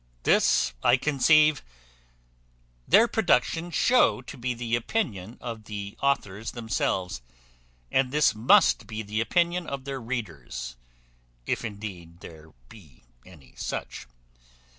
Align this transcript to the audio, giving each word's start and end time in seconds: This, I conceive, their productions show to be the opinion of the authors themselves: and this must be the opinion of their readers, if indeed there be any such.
This, 0.23 0.73
I 0.83 0.97
conceive, 0.97 1.61
their 2.87 3.07
productions 3.07 3.75
show 3.75 4.23
to 4.23 4.35
be 4.35 4.55
the 4.55 4.75
opinion 4.75 5.37
of 5.39 5.65
the 5.65 5.95
authors 6.01 6.53
themselves: 6.53 7.21
and 7.91 8.09
this 8.11 8.33
must 8.33 8.87
be 8.87 9.03
the 9.03 9.21
opinion 9.21 9.67
of 9.67 9.85
their 9.85 10.01
readers, 10.01 10.75
if 11.45 11.63
indeed 11.63 12.21
there 12.21 12.49
be 12.67 13.03
any 13.27 13.53
such. 13.55 14.07